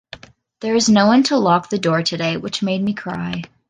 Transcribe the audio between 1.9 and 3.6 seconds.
today which made me cry.